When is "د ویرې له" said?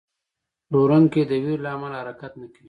1.29-1.69